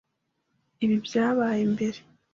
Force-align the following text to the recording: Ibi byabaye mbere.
Ibi 0.83 0.95
byabaye 1.05 1.61
mbere. 1.73 1.99